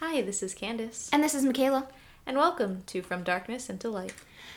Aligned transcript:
Hi, 0.00 0.20
this 0.20 0.42
is 0.42 0.52
Candace. 0.52 1.08
And 1.10 1.24
this 1.24 1.34
is 1.34 1.42
Michaela. 1.42 1.88
And 2.26 2.36
welcome 2.36 2.82
to 2.88 3.00
From 3.00 3.22
Darkness 3.22 3.70
into 3.70 3.88
Light. 3.88 4.12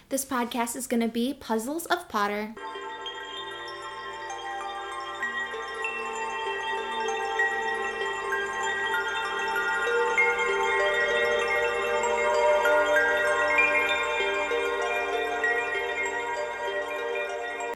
This 0.09 0.25
podcast 0.25 0.75
is 0.75 0.85
going 0.85 0.99
to 0.99 1.07
be 1.07 1.33
Puzzles 1.33 1.85
of 1.85 2.09
Potter. 2.09 2.55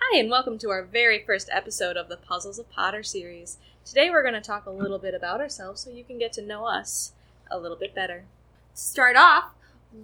Hi, 0.02 0.20
and 0.20 0.30
welcome 0.30 0.57
to 0.57 0.70
our 0.70 0.84
very 0.84 1.23
first 1.23 1.48
episode 1.50 1.95
of 1.95 2.09
the 2.09 2.18
Puzzles 2.18 2.59
of 2.59 2.70
Potter 2.70 3.04
series. 3.04 3.57
Today 3.86 4.09
we're 4.09 4.21
going 4.21 4.34
to 4.34 4.41
talk 4.41 4.66
a 4.66 4.70
little 4.70 5.00
bit 5.00 5.14
about 5.14 5.39
ourselves 5.39 5.80
so 5.82 5.91
you 5.91 6.04
can 6.04 6.20
get 6.20 6.34
to 6.34 6.41
know 6.41 6.66
us 6.66 7.14
a 7.54 7.59
little 7.59 7.77
bit 7.77 7.95
better. 7.95 8.25
To 8.75 8.81
start 8.81 9.16
off, 9.16 9.53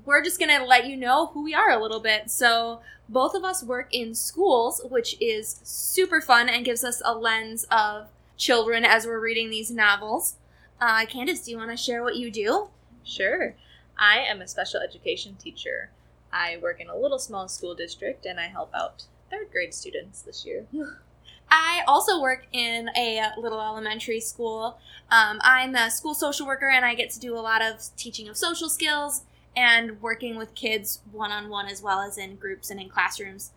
we're 0.06 0.24
just 0.24 0.40
going 0.40 0.56
to 0.56 0.66
let 0.66 0.88
you 0.88 0.96
know 0.96 1.28
who 1.28 1.44
we 1.44 1.54
are 1.54 1.72
a 1.72 1.82
little 1.82 2.00
bit. 2.00 2.30
So, 2.30 2.82
both 3.10 3.34
of 3.34 3.44
us 3.44 3.64
work 3.64 3.88
in 3.92 4.14
schools, 4.14 4.82
which 4.88 5.20
is 5.20 5.60
super 5.64 6.22
fun 6.22 6.48
and 6.48 6.64
gives 6.64 6.84
us 6.84 7.02
a 7.04 7.18
lens 7.18 7.66
of 7.72 8.08
children 8.38 8.86
as 8.86 9.08
we're 9.08 9.20
reading 9.20 9.50
these 9.50 9.72
novels. 9.72 10.36
Uh, 10.80 11.06
Candace, 11.08 11.44
do 11.44 11.52
you 11.52 11.58
want 11.58 11.72
to 11.72 11.78
share 11.78 12.04
what 12.04 12.18
you 12.18 12.30
do? 12.30 12.70
Sure. 13.04 13.56
I 13.98 14.20
am 14.20 14.42
a 14.42 14.48
special 14.48 14.80
education 14.80 15.36
teacher. 15.36 15.90
I 16.32 16.58
work 16.62 16.80
in 16.80 16.88
a 16.88 16.96
little 16.96 17.18
small 17.18 17.48
school 17.48 17.74
district 17.74 18.26
and 18.26 18.40
I 18.40 18.48
help 18.48 18.72
out 18.76 19.06
third 19.32 19.52
grade 19.52 19.74
students 19.74 20.22
this 20.22 20.46
year. 20.46 20.66
I 21.52 21.84
also 21.88 22.22
work 22.22 22.48
in 22.52 22.90
a 22.96 23.32
little 23.38 23.60
elementary 23.60 24.20
school. 24.20 24.80
Um, 25.12 25.40
I'm 25.44 25.76
a 25.76 25.90
school 25.90 26.14
social 26.14 26.46
worker 26.46 26.70
and 26.70 26.86
I 26.86 26.96
get 26.96 27.10
to 27.12 27.20
do 27.20 27.36
a 27.36 27.40
lot 27.40 27.62
of 27.62 27.82
teaching 27.98 28.28
of 28.30 28.38
social 28.38 28.70
skills 28.70 29.24
and 29.56 30.02
working 30.02 30.38
with 30.38 30.54
kids 30.56 31.02
one 31.12 31.32
on 31.32 31.50
one 31.50 31.68
as 31.68 31.82
well 31.82 32.02
as 32.02 32.18
in 32.18 32.36
groups 32.36 32.70
and 32.70 32.80
in 32.80 32.90
classrooms. 32.90 33.52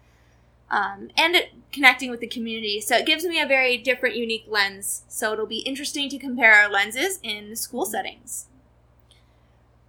Um, 0.70 1.10
and 1.18 1.36
connecting 1.70 2.10
with 2.10 2.20
the 2.20 2.26
community. 2.26 2.80
So 2.80 2.96
it 2.96 3.04
gives 3.04 3.24
me 3.26 3.38
a 3.38 3.46
very 3.46 3.76
different, 3.76 4.16
unique 4.16 4.46
lens. 4.48 5.02
So 5.06 5.34
it'll 5.34 5.46
be 5.46 5.58
interesting 5.58 6.08
to 6.08 6.18
compare 6.18 6.54
our 6.54 6.70
lenses 6.70 7.18
in 7.22 7.54
school 7.56 7.84
settings. 7.84 8.46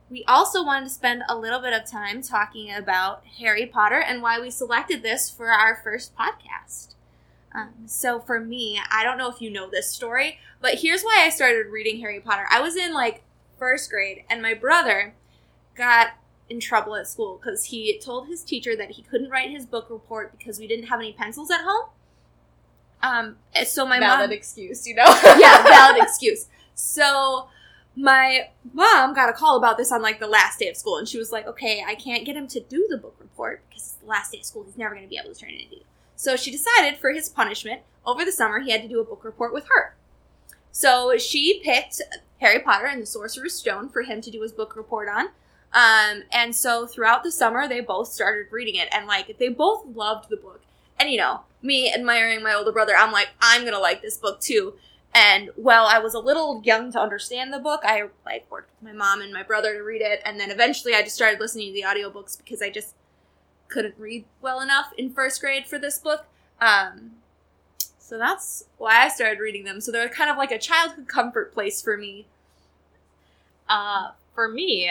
We 0.10 0.26
also 0.28 0.64
wanted 0.64 0.86
to 0.86 0.92
spend 0.92 1.24
a 1.28 1.38
little 1.38 1.60
bit 1.62 1.74
of 1.74 1.90
time 1.90 2.22
talking 2.22 2.72
about 2.72 3.24
Harry 3.40 3.66
Potter 3.66 4.00
and 4.00 4.22
why 4.22 4.40
we 4.40 4.52
selected 4.52 5.02
this 5.02 5.30
for 5.30 5.50
our 5.50 5.80
first 5.82 6.14
podcast. 6.16 6.94
Um, 7.56 7.70
so 7.86 8.20
for 8.20 8.40
me, 8.40 8.80
I 8.92 9.04
don't 9.04 9.18
know 9.18 9.30
if 9.30 9.42
you 9.42 9.50
know 9.50 9.70
this 9.70 9.92
story, 9.92 10.40
but 10.60 10.76
here's 10.76 11.04
why 11.04 11.24
I 11.24 11.30
started 11.30 11.68
reading 11.68 12.00
Harry 12.02 12.20
Potter. 12.20 12.46
I 12.50 12.62
was 12.62 12.76
in 12.76 12.94
like 12.94 13.24
first 13.60 13.90
grade, 13.90 14.24
and 14.30 14.42
my 14.42 14.54
brother 14.54 15.14
got 15.76 16.14
in 16.50 16.60
trouble 16.60 16.96
at 16.96 17.08
school 17.08 17.40
because 17.42 17.66
he 17.66 18.00
told 18.00 18.28
his 18.28 18.44
teacher 18.44 18.76
that 18.76 18.92
he 18.92 19.04
couldn't 19.04 19.30
write 19.30 19.50
his 19.52 19.66
book 19.66 19.88
report 19.90 20.38
because 20.38 20.60
we 20.60 20.68
didn't 20.68 20.88
have 20.88 21.00
any 21.00 21.14
pencils 21.14 21.52
at 21.52 21.62
home. 21.62 21.90
Um, 23.02 23.36
so 23.66 23.86
my 23.86 24.00
Valid 24.00 24.30
mom, 24.30 24.32
excuse, 24.32 24.88
you 24.88 24.96
know? 24.96 25.04
yeah, 25.38 25.62
valid 25.64 25.98
excuse. 26.02 26.48
So 26.74 27.50
my 27.96 28.50
mom 28.74 29.14
got 29.14 29.30
a 29.30 29.34
call 29.34 29.58
about 29.58 29.78
this 29.78 29.92
on 29.92 30.02
like 30.02 30.20
the 30.20 30.28
last 30.28 30.60
day 30.60 30.70
of 30.70 30.78
school, 30.78 30.98
and 30.98 31.08
she 31.08 31.18
was 31.18 31.32
like, 31.32 31.46
"Okay, 31.46 31.84
I 31.86 31.96
can't 31.96 32.26
get 32.26 32.36
him 32.36 32.48
to 32.48 32.60
do 32.60 32.88
the 32.90 32.98
book 32.98 33.16
report 33.20 33.62
because 33.70 33.84
it's 33.84 33.94
the 33.96 34.08
last 34.08 34.32
day 34.32 34.40
of 34.40 34.46
school. 34.46 34.64
He's 34.64 34.78
never 34.78 34.96
going 34.96 35.06
to 35.06 35.10
be 35.10 35.18
able 35.18 35.34
to 35.34 35.40
turn 35.40 35.52
it 35.52 35.64
into." 35.64 35.84
So 36.24 36.38
she 36.38 36.52
decided 36.52 37.00
for 37.00 37.12
his 37.12 37.28
punishment 37.28 37.82
over 38.06 38.24
the 38.24 38.32
summer, 38.32 38.62
he 38.62 38.72
had 38.72 38.82
to 38.82 38.88
do 38.88 39.02
a 39.02 39.04
book 39.04 39.26
report 39.26 39.54
with 39.54 39.68
her. 39.68 39.94
So 40.72 41.18
she 41.18 41.60
picked 41.62 42.02
Harry 42.40 42.60
Potter 42.60 42.86
and 42.86 43.02
the 43.02 43.06
Sorcerer's 43.06 43.56
Stone 43.56 43.90
for 43.90 44.04
him 44.04 44.22
to 44.22 44.32
do 44.32 44.42
his 44.42 44.54
book 44.54 44.78
report 44.78 45.10
on. 45.10 45.26
Um, 45.74 46.24
and 46.32 46.56
so 46.56 46.88
throughout 46.88 47.24
the 47.24 47.32
summer, 47.32 47.68
they 47.68 47.82
both 47.82 48.08
started 48.08 48.54
reading 48.54 48.76
it, 48.76 48.88
and 48.94 49.06
like 49.06 49.38
they 49.38 49.50
both 49.50 49.86
loved 49.86 50.30
the 50.30 50.38
book. 50.38 50.62
And 50.98 51.10
you 51.10 51.18
know, 51.18 51.42
me 51.62 51.94
admiring 51.94 52.42
my 52.42 52.54
older 52.54 52.72
brother, 52.72 52.96
I'm 52.96 53.12
like, 53.12 53.32
I'm 53.42 53.66
gonna 53.66 53.80
like 53.80 54.02
this 54.02 54.18
book 54.18 54.40
too. 54.40 54.76
And 55.14 55.50
while 55.58 55.88
I 55.88 56.00
was 56.00 56.14
a 56.14 56.20
little 56.20 56.62
young 56.64 56.90
to 56.94 57.02
understand 57.02 57.52
the 57.52 57.60
book, 57.60 57.82
I 57.84 58.04
like 58.26 58.50
worked 58.50 58.72
with 58.80 58.94
my 58.94 58.98
mom 58.98 59.20
and 59.20 59.34
my 59.34 59.44
brother 59.44 59.74
to 59.74 59.82
read 59.82 60.02
it, 60.02 60.22
and 60.24 60.40
then 60.40 60.52
eventually 60.52 60.94
I 60.96 61.02
just 61.02 61.16
started 61.16 61.42
listening 61.42 61.68
to 61.68 61.74
the 61.74 61.86
audiobooks 61.86 62.38
because 62.38 62.62
I 62.62 62.70
just 62.70 62.96
couldn't 63.68 63.96
read 63.98 64.26
well 64.42 64.62
enough 64.62 64.94
in 64.98 65.12
first 65.12 65.42
grade 65.42 65.66
for 65.66 65.80
this 65.80 65.98
book. 66.00 66.26
Um, 66.62 67.14
so 67.98 68.18
that's 68.18 68.66
why 68.78 69.04
I 69.04 69.08
started 69.10 69.40
reading 69.40 69.64
them. 69.64 69.82
So 69.82 69.92
they're 69.92 70.10
kind 70.10 70.30
of 70.30 70.38
like 70.38 70.52
a 70.52 70.60
childhood 70.60 71.08
comfort 71.08 71.54
place 71.54 71.82
for 71.82 71.98
me. 71.98 72.28
Uh, 73.68 74.12
for 74.36 74.48
me, 74.48 74.90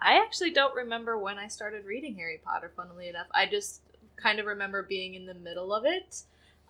I 0.00 0.22
actually 0.22 0.50
don't 0.50 0.74
remember 0.74 1.18
when 1.18 1.38
I 1.38 1.48
started 1.48 1.84
reading 1.84 2.14
Harry 2.16 2.40
Potter, 2.42 2.70
funnily 2.76 3.08
enough. 3.08 3.26
I 3.34 3.46
just 3.46 3.80
kind 4.16 4.38
of 4.38 4.46
remember 4.46 4.82
being 4.82 5.14
in 5.14 5.26
the 5.26 5.34
middle 5.34 5.74
of 5.74 5.84
it. 5.84 6.22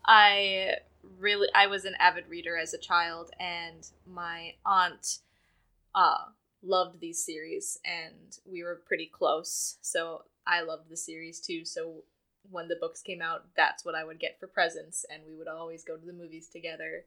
I 0.05 0.77
really 1.19 1.49
I 1.55 1.67
was 1.67 1.85
an 1.85 1.95
avid 1.99 2.25
reader 2.29 2.57
as 2.57 2.75
a 2.75 2.79
child 2.79 3.31
and 3.39 3.87
my 4.07 4.55
aunt 4.65 5.19
uh 5.95 6.25
loved 6.63 7.01
these 7.01 7.25
series 7.25 7.79
and 7.85 8.39
we 8.47 8.63
were 8.63 8.81
pretty 8.87 9.07
close. 9.07 9.77
So 9.83 10.23
I 10.47 10.63
loved 10.63 10.89
the 10.91 10.97
series 10.97 11.41
too. 11.41 11.65
So 11.65 12.05
when 12.51 12.69
the 12.69 12.77
books 12.77 13.01
came 13.03 13.23
out, 13.23 13.47
that's 13.57 13.85
what 13.85 13.95
I 13.95 14.05
would 14.05 14.21
get 14.21 14.39
for 14.39 14.47
presents 14.47 15.05
and 15.11 15.23
we 15.27 15.35
would 15.37 15.49
always 15.49 15.85
go 15.85 15.97
to 15.97 16.07
the 16.07 16.13
movies 16.13 16.49
together. 16.49 17.05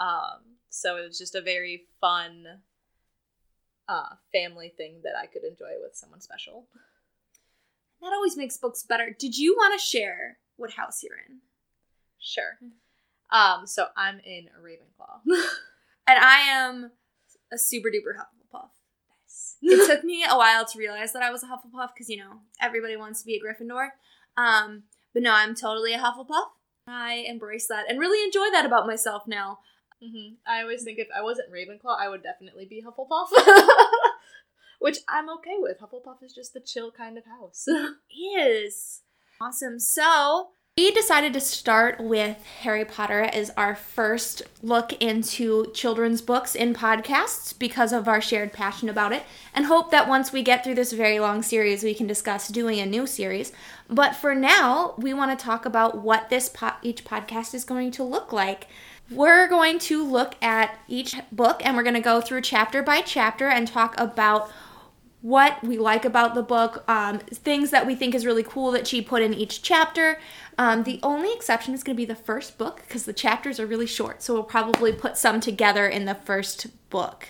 Um 0.00 0.58
so 0.68 0.96
it 0.96 1.06
was 1.06 1.18
just 1.18 1.34
a 1.34 1.40
very 1.40 1.84
fun 2.00 2.46
uh, 3.88 4.14
family 4.32 4.72
thing 4.76 5.00
that 5.04 5.12
I 5.20 5.26
could 5.26 5.44
enjoy 5.44 5.74
with 5.82 5.94
someone 5.94 6.20
special. 6.20 6.66
That 8.00 8.12
always 8.12 8.36
makes 8.36 8.56
books 8.56 8.82
better. 8.82 9.14
Did 9.18 9.36
you 9.36 9.54
want 9.54 9.78
to 9.78 9.86
share 9.86 10.38
what 10.56 10.72
house 10.72 11.02
you're 11.02 11.18
in? 11.28 11.38
Sure. 12.18 12.58
Um, 13.30 13.66
so 13.66 13.86
I'm 13.96 14.20
in 14.20 14.48
Ravenclaw. 14.62 15.20
And 16.06 16.18
I 16.18 16.40
am 16.40 16.90
a 17.52 17.56
super 17.56 17.88
duper 17.88 18.14
Hufflepuff. 18.14 18.43
It 19.64 19.86
took 19.88 20.04
me 20.04 20.24
a 20.28 20.36
while 20.36 20.64
to 20.64 20.78
realize 20.78 21.12
that 21.12 21.22
I 21.22 21.30
was 21.30 21.42
a 21.42 21.46
Hufflepuff 21.46 21.90
because 21.94 22.08
you 22.08 22.18
know 22.18 22.40
everybody 22.60 22.96
wants 22.96 23.20
to 23.20 23.26
be 23.26 23.34
a 23.34 23.40
Gryffindor. 23.40 23.88
Um, 24.36 24.84
but 25.12 25.22
no, 25.22 25.32
I'm 25.32 25.54
totally 25.54 25.94
a 25.94 25.98
Hufflepuff. 25.98 26.46
I 26.86 27.24
embrace 27.26 27.66
that 27.68 27.86
and 27.88 27.98
really 27.98 28.22
enjoy 28.24 28.50
that 28.52 28.66
about 28.66 28.86
myself 28.86 29.22
now. 29.26 29.60
hmm 30.02 30.34
I 30.46 30.62
always 30.62 30.82
think 30.84 30.98
if 30.98 31.08
I 31.16 31.22
wasn't 31.22 31.52
Ravenclaw, 31.52 31.98
I 31.98 32.08
would 32.08 32.22
definitely 32.22 32.66
be 32.66 32.82
Hufflepuff. 32.82 33.28
Which 34.80 34.98
I'm 35.08 35.30
okay 35.30 35.56
with. 35.58 35.78
Hufflepuff 35.80 36.22
is 36.22 36.34
just 36.34 36.52
the 36.52 36.60
chill 36.60 36.90
kind 36.90 37.16
of 37.16 37.24
house. 37.24 37.66
Is 38.38 39.00
awesome. 39.40 39.78
So 39.80 40.48
We 40.76 40.90
decided 40.90 41.32
to 41.34 41.40
start 41.40 42.00
with 42.00 42.44
Harry 42.62 42.84
Potter 42.84 43.20
as 43.20 43.52
our 43.56 43.76
first 43.76 44.42
look 44.60 44.92
into 44.94 45.70
children's 45.70 46.20
books 46.20 46.56
in 46.56 46.74
podcasts 46.74 47.56
because 47.56 47.92
of 47.92 48.08
our 48.08 48.20
shared 48.20 48.52
passion 48.52 48.88
about 48.88 49.12
it, 49.12 49.22
and 49.54 49.66
hope 49.66 49.92
that 49.92 50.08
once 50.08 50.32
we 50.32 50.42
get 50.42 50.64
through 50.64 50.74
this 50.74 50.92
very 50.92 51.20
long 51.20 51.44
series, 51.44 51.84
we 51.84 51.94
can 51.94 52.08
discuss 52.08 52.48
doing 52.48 52.80
a 52.80 52.86
new 52.86 53.06
series. 53.06 53.52
But 53.88 54.16
for 54.16 54.34
now, 54.34 54.94
we 54.98 55.14
want 55.14 55.38
to 55.38 55.44
talk 55.44 55.64
about 55.64 55.98
what 55.98 56.28
this 56.28 56.48
po- 56.48 56.72
each 56.82 57.04
podcast 57.04 57.54
is 57.54 57.62
going 57.62 57.92
to 57.92 58.02
look 58.02 58.32
like. 58.32 58.66
We're 59.12 59.46
going 59.46 59.78
to 59.78 60.04
look 60.04 60.34
at 60.42 60.76
each 60.88 61.14
book 61.30 61.64
and 61.64 61.76
we're 61.76 61.84
going 61.84 61.94
to 61.94 62.00
go 62.00 62.20
through 62.20 62.40
chapter 62.40 62.82
by 62.82 63.00
chapter 63.00 63.46
and 63.46 63.68
talk 63.68 63.94
about 63.96 64.50
what 65.24 65.64
we 65.64 65.78
like 65.78 66.04
about 66.04 66.34
the 66.34 66.42
book, 66.42 66.84
um, 66.86 67.18
things 67.18 67.70
that 67.70 67.86
we 67.86 67.94
think 67.94 68.14
is 68.14 68.26
really 68.26 68.42
cool 68.42 68.70
that 68.70 68.86
she 68.86 69.00
put 69.00 69.22
in 69.22 69.32
each 69.32 69.62
chapter. 69.62 70.18
Um, 70.56 70.84
the 70.84 71.00
only 71.02 71.32
exception 71.32 71.74
is 71.74 71.82
going 71.82 71.96
to 71.96 72.00
be 72.00 72.04
the 72.04 72.14
first 72.14 72.58
book 72.58 72.82
because 72.86 73.04
the 73.04 73.12
chapters 73.12 73.58
are 73.58 73.66
really 73.66 73.86
short, 73.86 74.22
so 74.22 74.34
we'll 74.34 74.44
probably 74.44 74.92
put 74.92 75.16
some 75.16 75.40
together 75.40 75.86
in 75.86 76.04
the 76.04 76.14
first 76.14 76.66
book. 76.90 77.26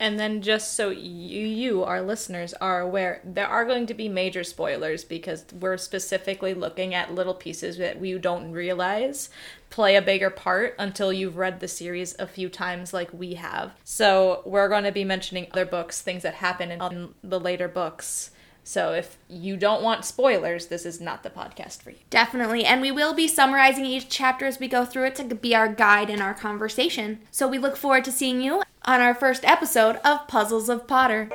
And 0.00 0.18
then 0.18 0.42
just 0.42 0.74
so 0.74 0.90
you, 0.90 1.46
you, 1.46 1.84
our 1.84 2.02
listeners, 2.02 2.52
are 2.54 2.80
aware, 2.80 3.20
there 3.24 3.46
are 3.46 3.64
going 3.64 3.86
to 3.86 3.94
be 3.94 4.08
major 4.08 4.42
spoilers 4.42 5.04
because 5.04 5.44
we're 5.60 5.76
specifically 5.76 6.52
looking 6.52 6.94
at 6.94 7.14
little 7.14 7.34
pieces 7.34 7.76
that 7.78 8.00
we 8.00 8.18
don't 8.18 8.50
realize 8.50 9.30
play 9.70 9.94
a 9.94 10.02
bigger 10.02 10.30
part 10.30 10.74
until 10.78 11.12
you've 11.12 11.36
read 11.36 11.60
the 11.60 11.68
series 11.68 12.16
a 12.18 12.26
few 12.26 12.48
times 12.48 12.92
like 12.92 13.12
we 13.12 13.34
have. 13.34 13.70
So 13.84 14.42
we're 14.44 14.68
going 14.68 14.84
to 14.84 14.92
be 14.92 15.04
mentioning 15.04 15.46
other 15.52 15.66
books, 15.66 16.00
things 16.02 16.24
that 16.24 16.34
happen 16.34 16.72
in 16.72 17.14
the 17.22 17.38
later 17.38 17.68
books. 17.68 18.32
So 18.68 18.92
if 18.92 19.16
you 19.30 19.56
don't 19.56 19.82
want 19.82 20.04
spoilers, 20.04 20.66
this 20.66 20.84
is 20.84 21.00
not 21.00 21.22
the 21.22 21.30
podcast 21.30 21.80
for 21.80 21.88
you. 21.88 21.96
Definitely, 22.10 22.66
and 22.66 22.82
we 22.82 22.92
will 22.92 23.14
be 23.14 23.26
summarizing 23.26 23.86
each 23.86 24.10
chapter 24.10 24.44
as 24.44 24.60
we 24.60 24.68
go 24.68 24.84
through 24.84 25.06
it 25.06 25.14
to 25.14 25.34
be 25.34 25.54
our 25.54 25.68
guide 25.72 26.10
in 26.10 26.20
our 26.20 26.34
conversation. 26.34 27.20
So 27.30 27.48
we 27.48 27.56
look 27.56 27.78
forward 27.78 28.04
to 28.04 28.12
seeing 28.12 28.42
you 28.42 28.62
on 28.84 29.00
our 29.00 29.14
first 29.14 29.42
episode 29.42 29.96
of 30.04 30.28
Puzzles 30.28 30.68
of 30.68 30.86
Potter. 30.86 31.30